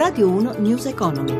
Radio 0.00 0.30
1 0.30 0.54
News 0.60 0.86
Economy. 0.86 1.36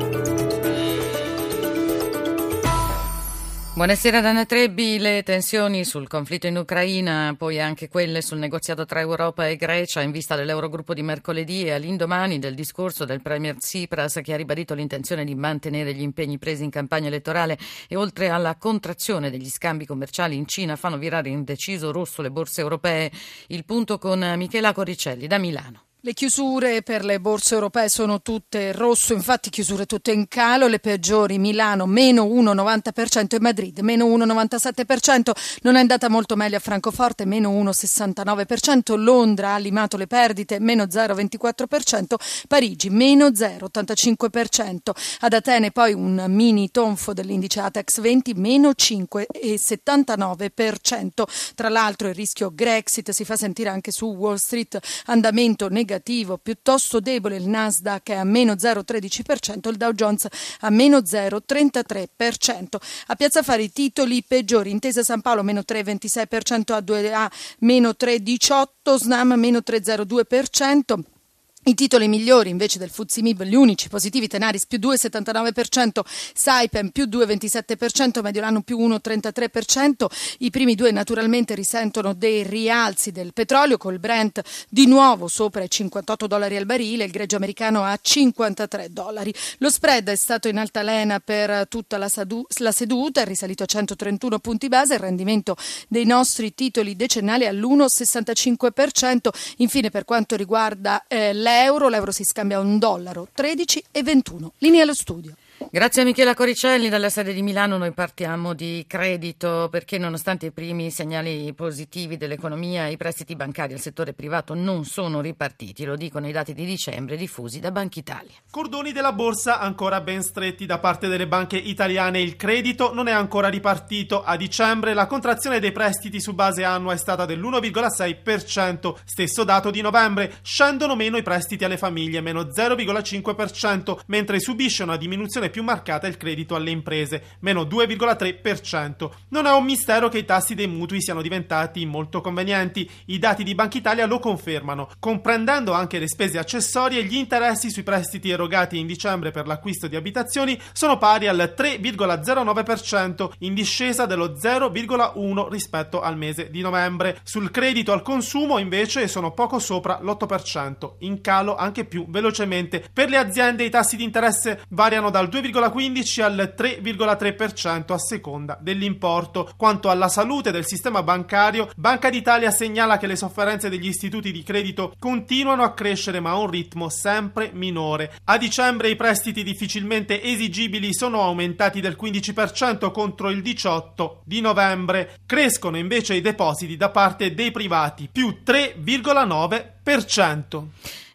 Buonasera 3.73 4.21
Dana 4.21 4.45
Trebbi, 4.45 4.99
le 4.99 5.23
tensioni 5.23 5.83
sul 5.87 6.07
conflitto 6.07 6.47
in 6.47 6.59
Ucraina, 6.59 7.35
poi 7.39 7.59
anche 7.59 7.89
quelle 7.89 8.21
sul 8.21 8.37
negoziato 8.37 8.85
tra 8.85 9.01
Europa 9.01 9.49
e 9.49 9.57
Grecia 9.57 10.03
in 10.03 10.11
vista 10.11 10.37
dell'Eurogruppo 10.37 10.93
di 10.93 11.01
mercoledì 11.01 11.65
e 11.65 11.73
all'indomani 11.73 12.39
del 12.39 12.55
discorso 12.55 13.07
del 13.07 13.23
Premier 13.23 13.57
Tsipras 13.57 14.21
che 14.23 14.35
ha 14.35 14.37
ribadito 14.37 14.75
l'intenzione 14.75 15.25
di 15.25 15.35
mantenere 15.35 15.95
gli 15.95 16.03
impegni 16.03 16.37
presi 16.37 16.63
in 16.63 16.69
campagna 16.69 17.09
elettorale 17.09 17.59
e 17.89 17.97
oltre 17.97 18.29
alla 18.29 18.57
contrazione 18.57 19.31
degli 19.31 19.49
scambi 19.49 19.87
commerciali 19.87 20.37
in 20.37 20.47
Cina 20.47 20.77
fanno 20.77 20.99
virare 20.99 21.31
in 21.31 21.45
deciso 21.45 21.93
rosso 21.93 22.21
le 22.21 22.31
borse 22.31 22.61
europee. 22.61 23.11
Il 23.47 23.65
punto 23.65 23.97
con 23.97 24.35
Michela 24.37 24.75
Coricelli 24.75 25.27
da 25.27 25.39
Milano. 25.39 25.85
Le 26.03 26.15
chiusure 26.15 26.81
per 26.81 27.05
le 27.05 27.21
borse 27.21 27.53
europee 27.53 27.91
sono 27.91 28.23
tutte 28.23 28.73
rosso, 28.73 29.13
infatti 29.13 29.51
chiusure 29.51 29.85
tutte 29.85 30.13
in 30.13 30.29
calo, 30.29 30.67
le 30.67 30.79
peggiori 30.79 31.37
Milano 31.37 31.85
meno 31.85 32.25
1,90% 32.25 33.35
e 33.35 33.41
Madrid 33.41 33.79
meno 33.81 34.07
1,97%, 34.07 35.33
non 35.61 35.77
è 35.77 35.81
andata 35.81 36.09
molto 36.09 36.37
meglio 36.37 36.57
a 36.57 36.61
Francoforte 36.61 37.27
meno 37.27 37.51
1,69%, 37.51 38.97
Londra 38.97 39.53
ha 39.53 39.59
limato 39.59 39.99
le 39.99 40.07
perdite 40.07 40.59
meno 40.59 40.85
0,24%, 40.85 42.15
Parigi 42.49 42.89
meno 42.89 43.27
0,85%, 43.27 44.79
ad 45.21 45.35
Atene 45.35 45.71
poi 45.71 45.93
un 45.93 46.25
mini 46.29 46.71
tonfo 46.71 47.13
dell'indice 47.13 47.61
Atex 47.61 48.01
20 48.01 48.33
meno 48.37 48.71
5,79%, 48.71 51.11
tra 51.55 51.69
l'altro 51.69 52.09
il 52.09 52.15
rischio 52.15 52.51
Grexit 52.55 53.11
si 53.11 53.27
fa 53.27 53.37
sentire 53.37 53.69
anche 53.69 53.91
su 53.91 54.07
Wall 54.07 54.37
Street, 54.37 54.79
andamento 55.05 55.69
negativo 55.69 55.89
negativo, 55.91 56.39
piuttosto 56.39 57.01
debole 57.01 57.37
il 57.37 57.49
Nasdaq 57.49 58.11
è 58.11 58.15
a 58.15 58.25
meno 58.25 58.53
0,13%, 58.53 59.69
il 59.69 59.77
Dow 59.77 59.93
Jones 59.93 60.29
a 60.61 60.71
meno 60.71 60.99
0,33%. 60.99 62.77
A 63.09 63.17
Piazza 63.17 63.43
Fari 63.43 63.65
i 63.65 63.73
titoli 63.73 64.23
peggiori, 64.23 64.71
Intesa 64.71 65.03
San 65.03 65.21
Paolo 65.21 65.43
meno 65.43 65.63
3,26%, 65.67 66.79
A2A 66.79 67.31
meno 67.61 67.91
3,18%, 67.99 68.97
Snam 68.97 69.33
meno 69.33 69.59
3,02%. 69.59 71.20
I 71.63 71.75
titoli 71.75 72.09
migliori 72.09 72.49
invece 72.49 72.79
del 72.79 72.89
Fuzimib, 72.89 73.43
gli 73.43 73.55
unici 73.55 73.91
positivi 73.91 74.27
Tenaris 74.27 74.65
più 74.65 74.79
2,79%, 74.79 76.01
Saipem 76.33 76.89
più 76.89 77.05
2,27%, 77.05 78.23
Mediolano 78.23 78.63
più 78.63 78.79
1,33%. 78.79 80.07
I 80.39 80.49
primi 80.49 80.75
due 80.75 80.91
naturalmente 80.91 81.55
risentono 81.55 82.15
dei 82.15 82.45
rialzi 82.45 83.13
del 83.13 83.35
petrolio 83.35 83.77
col 83.77 83.99
Brent 83.99 84.41
di 84.71 84.87
nuovo 84.87 85.29
sopra 85.29 85.63
i 85.63 85.69
58 85.69 86.27
dollari 86.27 86.57
al 86.57 86.65
barile, 86.65 87.05
il 87.05 87.11
greggio 87.11 87.37
americano 87.37 87.85
a 87.85 87.97
53 88.01 88.91
dollari. 88.91 89.33
Lo 89.59 89.69
spread 89.69 90.09
è 90.09 90.17
stato 90.17 90.49
in 90.49 90.57
altalena 90.57 91.21
per 91.21 91.69
tutta 91.69 91.99
la, 91.99 92.09
sadu- 92.09 92.47
la 92.61 92.73
seduta, 92.73 93.21
è 93.21 93.27
risalito 93.27 93.65
a 93.65 93.67
131 93.67 94.39
punti 94.39 94.69
base, 94.69 94.95
il 94.95 95.01
rendimento 95.01 95.57
dei 95.89 96.07
nostri 96.07 96.55
titoli 96.55 96.97
decennali 96.97 97.45
all'1,65%. 97.45 99.29
Infine 99.59 99.91
per 99.91 100.07
quanto 100.07 100.37
riguarda 100.37 101.05
eh, 101.07 101.35
l'euro, 101.51 101.89
l'euro 101.89 102.13
si 102.13 102.25
scambia 102.25 102.59
a 102.59 102.61
un 102.61 102.79
dollaro 102.79 103.29
13 103.33 103.85
e 103.91 104.03
21. 104.03 104.53
Linea 104.59 104.83
allo 104.83 104.95
studio. 104.95 105.35
Grazie 105.73 106.03
a 106.03 106.05
Michela 106.05 106.35
Coricelli 106.35 106.89
dalla 106.89 107.11
sede 107.11 107.33
di 107.33 107.43
Milano. 107.43 107.77
Noi 107.77 107.93
partiamo 107.93 108.55
di 108.55 108.85
credito 108.89 109.69
perché 109.71 109.99
nonostante 109.99 110.47
i 110.47 110.51
primi 110.51 110.91
segnali 110.91 111.55
positivi 111.55 112.17
dell'economia, 112.17 112.89
i 112.89 112.97
prestiti 112.97 113.37
bancari 113.37 113.75
al 113.75 113.79
settore 113.79 114.13
privato 114.13 114.53
non 114.55 114.85
sono 114.85 115.21
ripartiti, 115.21 115.85
lo 115.85 115.95
dicono 115.95 116.27
i 116.27 116.33
dati 116.33 116.55
di 116.55 116.65
dicembre 116.65 117.17
diffusi 117.17 117.61
da 117.61 117.71
Banca 117.71 118.01
Italia. 118.01 118.33
Cordoni 118.51 118.91
della 118.91 119.13
borsa 119.13 119.61
ancora 119.61 120.01
ben 120.01 120.25
stretti 120.25 120.67
da 120.67 120.81
parte 120.81 121.07
delle 121.07 121.29
banche 121.29 121.57
italiane. 121.57 122.21
Il 122.21 122.35
credito 122.35 122.93
non 122.93 123.07
è 123.07 123.13
ancora 123.13 123.47
ripartito. 123.47 124.25
A 124.25 124.37
dicembre 124.37 124.93
la 124.93 125.07
contrazione 125.07 125.61
dei 125.61 125.71
prestiti 125.71 126.21
su 126.21 126.35
base 126.35 126.65
annua 126.65 126.95
è 126.95 126.99
stata 126.99 127.27
dell'1,6%, 127.27 128.95
stesso 129.05 129.45
dato 129.45 129.71
di 129.71 129.83
novembre. 129.83 130.35
Scendono 130.43 130.97
meno 130.97 131.17
i 131.17 131.23
prestiti 131.23 131.63
alle 131.63 131.79
famiglie, 131.79 132.21
meno 132.21 132.43
0,5%, 132.43 134.01
mentre 134.07 134.41
subisce 134.41 134.83
una 134.83 134.97
diminuzione 134.97 135.49
più 135.49 135.59
marcata 135.63 136.07
il 136.07 136.17
credito 136.17 136.55
alle 136.55 136.71
imprese, 136.71 137.37
meno 137.41 137.63
2,3%. 137.63 139.11
Non 139.29 139.47
è 139.47 139.53
un 139.53 139.65
mistero 139.65 140.09
che 140.09 140.19
i 140.19 140.25
tassi 140.25 140.55
dei 140.55 140.67
mutui 140.67 141.01
siano 141.01 141.23
diventati 141.23 141.85
molto 141.87 142.21
convenienti. 142.21 142.89
I 143.07 143.19
dati 143.19 143.45
di 143.45 143.55
Banca 143.55 143.79
Italia 143.79 144.07
lo 144.07 144.19
confermano. 144.19 144.91
Comprendendo 144.99 145.73
anche 145.73 145.99
le 145.99 146.09
spese 146.09 146.39
accessorie, 146.39 147.05
gli 147.05 147.17
interessi 147.17 147.71
sui 147.71 147.83
prestiti 147.83 148.31
erogati 148.31 148.79
in 148.79 148.87
dicembre 148.87 149.31
per 149.31 149.47
l'acquisto 149.47 149.87
di 149.87 149.97
abitazioni 149.97 150.61
sono 150.73 150.99
pari 150.99 151.29
al 151.29 151.55
3,09%, 151.57 153.31
in 153.39 153.55
discesa 153.55 154.07
dello 154.07 154.33
0,1% 154.33 155.49
rispetto 155.51 156.01
al 156.01 156.17
mese 156.17 156.51
di 156.51 156.61
novembre. 156.61 157.21
Sul 157.23 157.51
credito 157.51 157.93
al 157.93 158.03
consumo 158.03 158.59
invece 158.59 159.09
sono 159.09 159.33
poco 159.33 159.59
sopra 159.59 159.99
l'8%, 160.01 160.95
in 161.01 161.21
calo 161.21 161.57
anche 161.57 161.85
più 161.85 162.07
velocemente. 162.09 162.85
Per 162.93 163.09
le 163.09 163.17
aziende 163.17 163.65
i 163.65 163.71
tassi 163.71 163.97
di 163.97 164.05
interesse 164.05 164.63
variano 164.71 165.11
dal 165.11 165.29
2 165.29 165.41
2,15 165.51 166.23
al 166.23 166.55
3,3% 166.57 167.93
a 167.93 167.99
seconda 167.99 168.59
dell'importo. 168.61 169.51
Quanto 169.57 169.91
alla 169.91 170.09
salute 170.09 170.51
del 170.51 170.67
sistema 170.67 171.03
bancario, 171.03 171.71
Banca 171.77 172.11
d'Italia 172.11 172.51
segnala 172.51 172.99
che 172.99 173.07
le 173.07 173.17
sofferenze 173.17 173.69
degli 173.69 173.89
istituti 173.89 174.33
di 174.33 174.43
credito 174.43 174.95
continuano 174.99 175.63
a 175.63 175.73
crescere 175.73 176.21
ma 176.21 176.31
a 176.31 176.39
un 176.39 176.51
ritmo 176.51 176.89
sempre 176.89 177.51
minore. 177.53 178.13
A 178.25 178.39
dicembre 178.39 178.91
i 178.91 178.97
prestiti 178.97 179.43
difficilmente 179.43 180.23
esigibili 180.23 180.95
sono 180.95 181.23
aumentati 181.23 181.81
del 181.81 181.99
15% 182.01 182.91
contro 182.91 183.31
il 183.31 183.39
18% 183.39 184.19
di 184.25 184.41
novembre. 184.41 185.19
Crescono 185.27 185.77
invece 185.77 186.15
i 186.15 186.21
depositi 186.21 186.77
da 186.77 186.91
parte 186.91 187.35
dei 187.35 187.51
privati, 187.51 188.09
più 188.11 188.39
3,9%. 188.45 190.65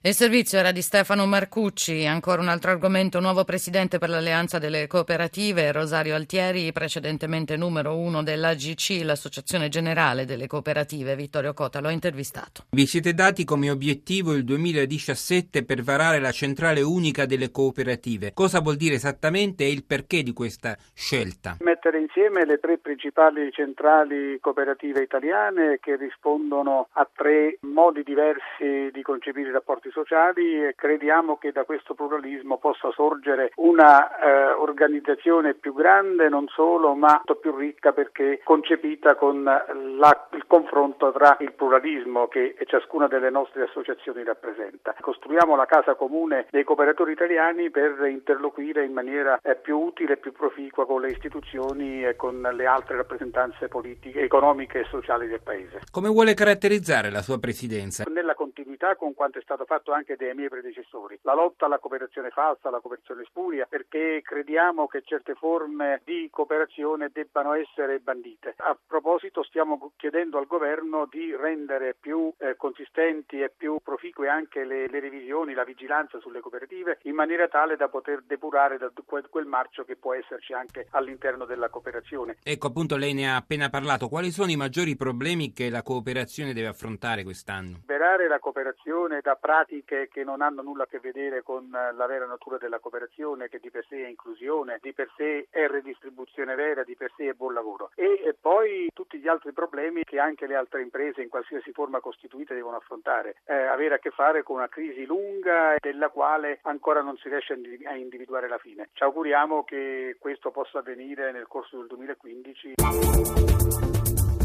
Il 0.05 0.13
servizio 0.13 0.59
era 0.59 0.71
di 0.71 0.83
Stefano 0.83 1.25
Marcucci, 1.25 2.05
ancora 2.05 2.39
un 2.39 2.47
altro 2.47 2.69
argomento, 2.69 3.19
nuovo 3.19 3.43
presidente 3.43 3.97
per 3.97 4.09
l'Alleanza 4.09 4.59
delle 4.59 4.85
Cooperative, 4.85 5.71
Rosario 5.71 6.13
Altieri, 6.13 6.71
precedentemente 6.71 7.57
numero 7.57 7.97
uno 7.97 8.21
dell'AGC, 8.21 9.01
l'Associazione 9.03 9.67
Generale 9.67 10.25
delle 10.25 10.45
Cooperative. 10.45 11.15
Vittorio 11.15 11.55
Cota 11.55 11.81
lo 11.81 11.87
ha 11.87 11.91
intervistato. 11.91 12.65
Vi 12.69 12.85
siete 12.85 13.15
dati 13.15 13.45
come 13.45 13.71
obiettivo 13.71 14.33
il 14.33 14.43
2017 14.43 15.65
per 15.65 15.81
varare 15.81 16.19
la 16.19 16.31
centrale 16.31 16.83
unica 16.83 17.25
delle 17.25 17.49
cooperative. 17.49 18.31
Cosa 18.35 18.59
vuol 18.59 18.75
dire 18.75 18.93
esattamente 18.93 19.63
e 19.63 19.71
il 19.71 19.85
perché 19.85 20.21
di 20.21 20.33
questa 20.33 20.77
scelta? 20.93 21.57
Mettere 21.61 21.99
insieme 21.99 22.45
le 22.45 22.59
tre 22.59 22.77
principali 22.77 23.51
centrali 23.51 24.37
cooperative 24.39 25.01
italiane 25.01 25.79
che 25.81 25.95
rispondono 25.95 26.89
a 26.91 27.09
tre 27.11 27.57
modi 27.61 28.03
diversi 28.03 28.91
di 28.93 29.01
concepire 29.01 29.49
i 29.49 29.51
rapporti 29.51 29.93
sociali 29.95 30.73
crediamo 30.75 31.37
che 31.37 31.53
da 31.53 31.63
questo 31.63 31.93
pluralismo 31.93 32.57
possa 32.57 32.91
sorgere 32.91 33.51
una 33.55 34.19
eh, 34.19 34.51
organizzazione 34.51 35.53
più 35.53 35.73
grande 35.73 36.27
non 36.27 36.47
solo 36.49 36.93
ma 36.95 37.21
più 37.39 37.55
ricca 37.55 37.93
perché 37.93 38.41
concepita 38.43 39.15
con 39.15 39.43
la, 39.43 40.27
il 40.33 40.43
confronto 40.47 41.11
tra 41.11 41.37
il 41.39 41.53
pluralismo 41.53 42.27
che 42.27 42.55
ciascuna 42.65 43.07
delle 43.07 43.29
nostre 43.29 43.63
associazioni 43.63 44.23
rappresenta. 44.23 44.95
Costruiamo 44.99 45.55
la 45.55 45.65
casa 45.65 45.95
comune 45.95 46.47
dei 46.49 46.63
cooperatori 46.63 47.11
italiani 47.11 47.69
per 47.69 48.03
interloquire 48.07 48.83
in 48.83 48.93
maniera 48.93 49.39
eh, 49.43 49.55
più 49.55 49.79
utile 49.79 50.13
e 50.13 50.17
più 50.17 50.31
proficua 50.31 50.85
con 50.85 51.01
le 51.01 51.11
istituzioni 51.11 52.03
e 52.03 52.15
con 52.15 52.41
le 52.41 52.65
altre 52.65 52.97
rappresentanze 52.97 53.67
politiche, 53.67 54.21
economiche 54.21 54.79
e 54.79 54.85
sociali 54.89 55.27
del 55.27 55.41
Paese. 55.41 55.81
Come 55.91 56.09
vuole 56.09 56.33
caratterizzare 56.33 57.11
la 57.11 57.21
sua 57.21 57.37
presidenza? 57.39 58.03
Nella 58.11 58.33
continuità 58.75 58.95
con 58.95 59.13
quanto 59.13 59.39
è 59.39 59.41
stato 59.41 59.65
fatto 59.65 59.91
anche 59.91 60.15
dai 60.15 60.33
miei 60.35 60.49
predecessori. 60.49 61.17
La 61.23 61.33
lotta 61.33 61.65
alla 61.65 61.79
cooperazione 61.79 62.29
falsa, 62.29 62.67
alla 62.67 62.79
cooperazione 62.79 63.23
spuria, 63.25 63.65
perché 63.65 64.21
crediamo 64.21 64.87
che 64.87 65.01
certe 65.03 65.33
forme 65.35 66.01
di 66.03 66.27
cooperazione 66.29 67.09
debbano 67.11 67.53
essere 67.53 67.99
bandite. 67.99 68.53
A 68.57 68.77
proposito 68.85 69.43
stiamo 69.43 69.91
chiedendo 69.95 70.37
al 70.37 70.47
governo 70.47 71.07
di 71.09 71.35
rendere 71.35 71.95
più 71.99 72.31
eh, 72.37 72.55
consistenti 72.55 73.41
e 73.41 73.51
più 73.55 73.77
proficue 73.81 74.27
anche 74.27 74.65
le, 74.65 74.87
le, 74.87 74.99
revisioni, 74.99 75.53
la 75.53 75.63
vigilanza 75.63 76.19
sulle 76.19 76.41
cooperative, 76.41 76.99
in 77.03 77.15
maniera 77.15 77.47
tale 77.47 77.77
da 77.77 77.87
poter 77.87 78.23
depurare 78.25 78.77
da 78.77 78.91
quel, 79.05 79.27
quel 79.29 79.45
marcio 79.45 79.83
che 79.85 79.95
può 79.95 80.13
esserci 80.13 80.53
anche 80.53 80.87
all'interno 80.91 81.45
della 81.45 81.69
cooperazione. 81.69 82.37
Ecco 82.43 82.67
appunto 82.67 82.97
lei 82.97 83.13
ne 83.13 83.29
ha 83.29 83.37
appena 83.37 83.69
parlato, 83.69 84.09
quali 84.09 84.31
sono 84.31 84.51
i 84.51 84.55
maggiori 84.55 84.95
problemi 84.95 85.53
che 85.53 85.69
la 85.69 85.81
cooperazione 85.81 86.53
deve 86.53 86.67
affrontare 86.67 87.23
quest'anno? 87.23 87.77
Liberare 87.81 88.27
la 88.27 88.39
cooperazione 88.39 88.64
cooperazione, 88.65 89.19
da 89.21 89.35
pratiche 89.35 90.07
che 90.11 90.23
non 90.23 90.41
hanno 90.41 90.63
nulla 90.63 90.83
a 90.83 90.87
che 90.87 90.99
vedere 90.99 91.43
con 91.43 91.69
la 91.69 92.05
vera 92.07 92.25
natura 92.25 92.57
della 92.57 92.79
cooperazione, 92.79 93.47
che 93.47 93.59
di 93.59 93.69
per 93.69 93.85
sé 93.87 94.03
è 94.03 94.07
inclusione, 94.07 94.79
di 94.81 94.93
per 94.93 95.11
sé 95.15 95.47
è 95.51 95.67
redistribuzione 95.67 96.55
vera, 96.55 96.83
di 96.83 96.95
per 96.95 97.11
sé 97.15 97.29
è 97.29 97.33
buon 97.33 97.53
lavoro. 97.53 97.91
E 97.95 98.35
poi 98.39 98.89
tutti 98.93 99.19
gli 99.19 99.27
altri 99.27 99.53
problemi 99.53 100.03
che 100.03 100.19
anche 100.19 100.47
le 100.47 100.55
altre 100.55 100.81
imprese 100.81 101.21
in 101.21 101.29
qualsiasi 101.29 101.71
forma 101.71 101.99
costituite 101.99 102.55
devono 102.55 102.77
affrontare. 102.77 103.35
Eh, 103.45 103.53
avere 103.53 103.95
a 103.95 103.99
che 103.99 104.09
fare 104.09 104.41
con 104.41 104.57
una 104.57 104.69
crisi 104.69 105.05
lunga 105.05 105.75
della 105.79 106.09
quale 106.09 106.59
ancora 106.63 107.01
non 107.01 107.17
si 107.17 107.29
riesce 107.29 107.53
a 107.85 107.95
individuare 107.95 108.47
la 108.47 108.57
fine. 108.57 108.89
Ci 108.93 109.03
auguriamo 109.03 109.63
che 109.63 110.17
questo 110.19 110.49
possa 110.51 110.79
avvenire 110.79 111.31
nel 111.31 111.47
corso 111.47 111.77
del 111.77 111.87
2015. 111.87 112.73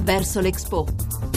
Verso 0.05 0.41
l'Expo. 0.41 1.30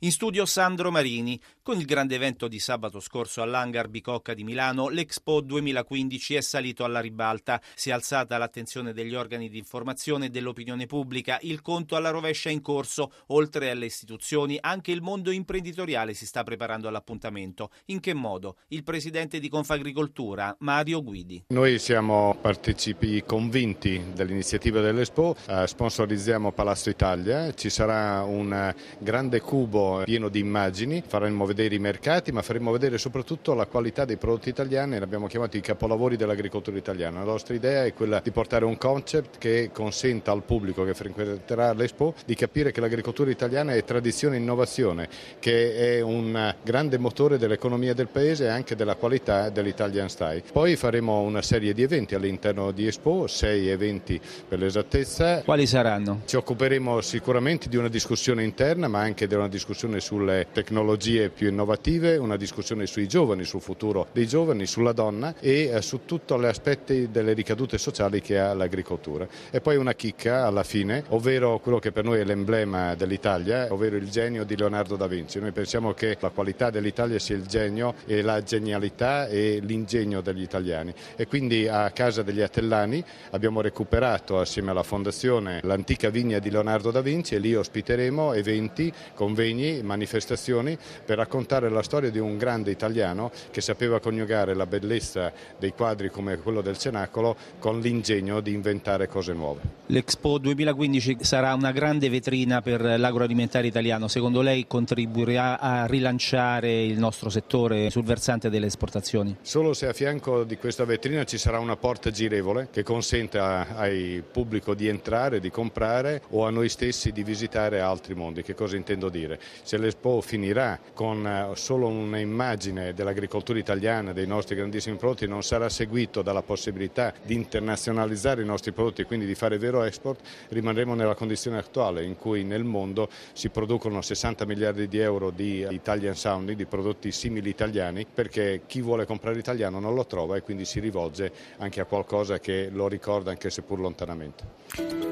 In 0.00 0.12
studio 0.12 0.44
Sandro 0.44 0.90
Marini. 0.90 1.40
Con 1.62 1.78
il 1.78 1.86
grande 1.86 2.16
evento 2.16 2.48
di 2.48 2.58
sabato 2.58 3.00
scorso 3.00 3.40
all'Hangar 3.40 3.88
Bicocca 3.88 4.34
di 4.34 4.44
Milano, 4.44 4.90
l'Expo 4.90 5.40
2015 5.40 6.34
è 6.34 6.42
salito 6.42 6.84
alla 6.84 7.00
ribalta. 7.00 7.58
Si 7.74 7.88
è 7.88 7.94
alzata 7.94 8.36
l'attenzione 8.36 8.92
degli 8.92 9.14
organi 9.14 9.48
di 9.48 9.56
informazione 9.56 10.26
e 10.26 10.28
dell'opinione 10.28 10.84
pubblica. 10.84 11.38
Il 11.40 11.62
conto 11.62 11.96
alla 11.96 12.10
rovescia 12.10 12.50
è 12.50 12.52
in 12.52 12.60
corso. 12.60 13.10
Oltre 13.28 13.70
alle 13.70 13.86
istituzioni, 13.86 14.58
anche 14.60 14.92
il 14.92 15.00
mondo 15.00 15.30
imprenditoriale 15.30 16.12
si 16.12 16.26
sta 16.26 16.42
preparando 16.42 16.88
all'appuntamento. 16.88 17.70
In 17.86 18.00
che 18.00 18.12
modo? 18.12 18.56
Il 18.68 18.82
presidente 18.82 19.38
di 19.38 19.48
Confagricoltura, 19.48 20.54
Mario 20.58 21.02
Guidi. 21.02 21.44
Noi 21.48 21.78
siamo 21.78 22.36
partecipi 22.38 23.22
convinti 23.24 24.12
dell'iniziativa 24.12 24.82
dell'Expo. 24.82 25.34
Eh, 25.48 25.66
sponsorizziamo 25.66 26.52
Palazzo 26.52 26.90
Italia. 26.90 27.54
Ci 27.54 27.70
sarà 27.70 28.22
un 28.24 28.74
grande 28.98 29.40
cubo 29.40 29.84
pieno 30.04 30.28
di 30.28 30.40
immagini, 30.40 31.02
faremo 31.06 31.44
vedere 31.46 31.74
i 31.74 31.78
mercati 31.78 32.32
ma 32.32 32.42
faremo 32.42 32.70
vedere 32.72 32.98
soprattutto 32.98 33.54
la 33.54 33.66
qualità 33.66 34.04
dei 34.04 34.16
prodotti 34.16 34.48
italiani, 34.48 34.98
l'abbiamo 34.98 35.26
chiamato 35.26 35.56
i 35.56 35.60
capolavori 35.60 36.16
dell'agricoltura 36.16 36.76
italiana. 36.76 37.20
La 37.20 37.24
nostra 37.24 37.54
idea 37.54 37.84
è 37.84 37.92
quella 37.92 38.20
di 38.22 38.30
portare 38.30 38.64
un 38.64 38.76
concept 38.76 39.38
che 39.38 39.70
consenta 39.72 40.32
al 40.32 40.42
pubblico 40.42 40.84
che 40.84 40.94
frequenterà 40.94 41.72
l'Expo 41.72 42.14
di 42.24 42.34
capire 42.34 42.72
che 42.72 42.80
l'agricoltura 42.80 43.30
italiana 43.30 43.74
è 43.74 43.84
tradizione 43.84 44.36
e 44.36 44.40
innovazione, 44.40 45.08
che 45.38 45.96
è 45.96 46.00
un 46.00 46.54
grande 46.62 46.98
motore 46.98 47.38
dell'economia 47.38 47.94
del 47.94 48.08
paese 48.08 48.44
e 48.44 48.48
anche 48.48 48.74
della 48.74 48.94
qualità 48.96 49.50
dell'Italian 49.50 50.08
Style. 50.08 50.42
Poi 50.52 50.76
faremo 50.76 51.20
una 51.20 51.42
serie 51.42 51.72
di 51.72 51.82
eventi 51.82 52.14
all'interno 52.14 52.70
di 52.72 52.86
Expo, 52.86 53.26
sei 53.26 53.68
eventi 53.68 54.20
per 54.48 54.58
l'esattezza. 54.58 55.42
Quali 55.42 55.66
saranno? 55.66 56.22
Ci 56.24 56.36
occuperemo 56.36 57.00
sicuramente 57.00 57.68
di 57.68 57.76
una 57.76 57.88
discussione 57.88 58.42
interna 58.42 58.88
ma 58.88 59.00
anche 59.00 59.26
di 59.26 59.34
una 59.34 59.48
discussione 59.48 59.74
discussione 59.76 60.00
sulle 60.00 60.46
tecnologie 60.52 61.28
più 61.28 61.48
innovative, 61.48 62.16
una 62.16 62.38
discussione 62.38 62.86
sui 62.86 63.06
giovani, 63.06 63.44
sul 63.44 63.60
futuro 63.60 64.06
dei 64.12 64.26
giovani, 64.26 64.64
sulla 64.64 64.92
donna 64.92 65.34
e 65.38 65.70
eh, 65.70 65.82
su 65.82 66.06
tutti 66.06 66.34
gli 66.34 66.46
aspetti 66.46 67.10
delle 67.10 67.34
ricadute 67.34 67.76
sociali 67.76 68.22
che 68.22 68.38
ha 68.38 68.54
l'agricoltura. 68.54 69.28
E 69.50 69.60
poi 69.60 69.76
una 69.76 69.92
chicca 69.92 70.46
alla 70.46 70.62
fine, 70.62 71.04
ovvero 71.08 71.58
quello 71.58 71.78
che 71.78 71.92
per 71.92 72.04
noi 72.04 72.20
è 72.20 72.24
l'emblema 72.24 72.94
dell'Italia, 72.94 73.70
ovvero 73.70 73.96
il 73.96 74.08
genio 74.08 74.44
di 74.44 74.56
Leonardo 74.56 74.96
da 74.96 75.06
Vinci. 75.06 75.40
Noi 75.40 75.52
pensiamo 75.52 75.92
che 75.92 76.16
la 76.20 76.30
qualità 76.30 76.70
dell'Italia 76.70 77.18
sia 77.18 77.36
il 77.36 77.46
genio 77.46 77.96
e 78.06 78.22
la 78.22 78.42
genialità 78.42 79.28
e 79.28 79.60
l'ingegno 79.62 80.22
degli 80.22 80.42
italiani. 80.42 80.94
E 81.16 81.26
quindi 81.26 81.68
a 81.68 81.90
casa 81.90 82.22
degli 82.22 82.40
Atellani 82.40 83.04
abbiamo 83.32 83.60
recuperato 83.60 84.38
assieme 84.38 84.70
alla 84.70 84.82
fondazione 84.82 85.60
l'antica 85.64 86.08
vigna 86.08 86.38
di 86.38 86.48
Leonardo 86.50 86.90
da 86.90 87.02
Vinci 87.02 87.34
e 87.34 87.38
lì 87.38 87.54
ospiteremo 87.54 88.32
eventi, 88.32 88.90
convegni 89.14 89.65
manifestazioni 89.82 90.76
per 91.04 91.18
raccontare 91.18 91.68
la 91.68 91.82
storia 91.82 92.10
di 92.10 92.18
un 92.18 92.36
grande 92.36 92.70
italiano 92.70 93.30
che 93.50 93.60
sapeva 93.60 94.00
coniugare 94.00 94.54
la 94.54 94.66
bellezza 94.66 95.32
dei 95.58 95.72
quadri 95.72 96.10
come 96.10 96.38
quello 96.38 96.60
del 96.60 96.78
Cenacolo 96.78 97.36
con 97.58 97.80
l'ingegno 97.80 98.40
di 98.40 98.52
inventare 98.52 99.08
cose 99.08 99.32
nuove. 99.32 99.60
L'Expo 99.86 100.38
2015 100.38 101.18
sarà 101.20 101.54
una 101.54 101.72
grande 101.72 102.08
vetrina 102.08 102.60
per 102.60 102.80
l'agroalimentare 102.82 103.66
italiano, 103.66 104.08
secondo 104.08 104.40
lei 104.40 104.66
contribuirà 104.66 105.58
a 105.60 105.86
rilanciare 105.86 106.84
il 106.84 106.98
nostro 106.98 107.30
settore 107.30 107.90
sul 107.90 108.04
versante 108.04 108.50
delle 108.50 108.66
esportazioni? 108.66 109.36
Solo 109.42 109.74
se 109.74 109.86
a 109.86 109.92
fianco 109.92 110.44
di 110.44 110.56
questa 110.56 110.84
vetrina 110.84 111.24
ci 111.24 111.38
sarà 111.38 111.58
una 111.58 111.76
porta 111.76 112.10
girevole 112.10 112.68
che 112.70 112.82
consente 112.82 113.38
al 113.38 114.22
pubblico 114.30 114.74
di 114.74 114.88
entrare, 114.88 115.40
di 115.40 115.50
comprare 115.50 116.22
o 116.30 116.46
a 116.46 116.50
noi 116.50 116.68
stessi 116.68 117.12
di 117.12 117.22
visitare 117.22 117.80
altri 117.80 118.14
mondi. 118.14 118.42
Che 118.42 118.54
cosa 118.54 118.76
intendo 118.76 119.08
dire? 119.08 119.38
Se 119.62 119.78
l'Expo 119.78 120.20
finirà 120.20 120.78
con 120.94 121.26
eh, 121.26 121.50
solo 121.54 121.88
un'immagine 121.88 122.94
dell'agricoltura 122.94 123.58
italiana, 123.58 124.12
dei 124.12 124.26
nostri 124.26 124.54
grandissimi 124.54 124.96
prodotti, 124.96 125.26
non 125.26 125.42
sarà 125.42 125.68
seguito 125.68 126.22
dalla 126.22 126.42
possibilità 126.42 127.12
di 127.22 127.34
internazionalizzare 127.34 128.42
i 128.42 128.46
nostri 128.46 128.72
prodotti 128.72 129.02
e 129.02 129.04
quindi 129.04 129.26
di 129.26 129.34
fare 129.34 129.58
vero 129.58 129.82
export, 129.82 130.20
rimarremo 130.48 130.94
nella 130.94 131.14
condizione 131.14 131.58
attuale 131.58 132.04
in 132.04 132.16
cui 132.16 132.44
nel 132.44 132.64
mondo 132.64 133.08
si 133.32 133.48
producono 133.48 134.02
60 134.02 134.44
miliardi 134.46 134.88
di 134.88 134.98
euro 134.98 135.30
di 135.30 135.66
Italian 135.70 136.14
sounding, 136.14 136.56
di 136.56 136.66
prodotti 136.66 137.12
simili 137.12 137.48
italiani, 137.48 138.06
perché 138.12 138.62
chi 138.66 138.80
vuole 138.80 139.06
comprare 139.06 139.38
italiano 139.38 139.80
non 139.80 139.94
lo 139.94 140.06
trova 140.06 140.36
e 140.36 140.42
quindi 140.42 140.64
si 140.64 140.80
rivolge 140.80 141.32
anche 141.58 141.80
a 141.80 141.84
qualcosa 141.84 142.38
che 142.38 142.68
lo 142.70 142.88
ricorda 142.88 143.30
anche 143.30 143.50
seppur 143.50 143.80
lontanamente. 143.80 145.05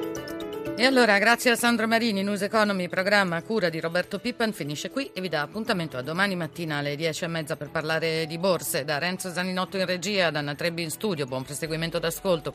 E 0.76 0.84
allora, 0.84 1.18
grazie 1.18 1.52
a 1.52 1.56
Sandro 1.56 1.86
Marini, 1.86 2.24
News 2.24 2.42
Economy, 2.42 2.88
programma 2.88 3.40
cura 3.42 3.68
di 3.68 3.78
Roberto 3.78 4.18
Pippan, 4.18 4.52
finisce 4.52 4.90
qui 4.90 5.08
e 5.14 5.20
vi 5.20 5.28
dà 5.28 5.40
appuntamento 5.40 5.96
a 5.96 6.02
domani 6.02 6.34
mattina 6.34 6.78
alle 6.78 6.96
10.30 6.96 7.56
per 7.56 7.70
parlare 7.70 8.26
di 8.26 8.38
borse. 8.38 8.84
Da 8.84 8.98
Renzo 8.98 9.30
Zaninotto 9.30 9.76
in 9.76 9.86
regia, 9.86 10.30
da 10.30 10.40
Anna 10.40 10.56
Trebbi 10.56 10.82
in 10.82 10.90
studio. 10.90 11.26
Buon 11.26 11.44
proseguimento 11.44 12.00
d'ascolto. 12.00 12.54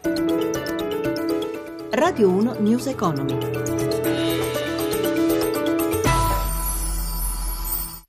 Radio 1.92 2.30
1 2.30 2.56
News 2.60 2.88
Economy. 2.88 3.79